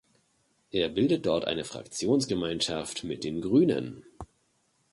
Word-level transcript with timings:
Er 0.71 0.89
bildet 0.89 1.27
dort 1.27 1.45
eine 1.45 1.63
Fraktionsgemeinschaft 1.63 3.03
mit 3.03 3.23
den 3.23 3.39
Grünen. 3.39 4.03